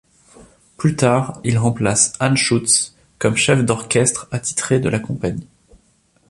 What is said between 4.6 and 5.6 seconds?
de la compagnie.